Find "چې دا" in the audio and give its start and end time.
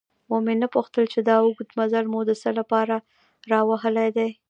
1.13-1.35